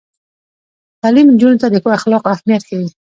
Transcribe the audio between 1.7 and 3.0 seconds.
ښو اخلاقو اهمیت ښيي.